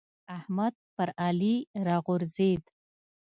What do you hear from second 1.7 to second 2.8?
راغورځېد.